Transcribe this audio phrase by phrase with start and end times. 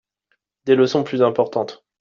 [0.65, 1.85] Des leçons plus importantes.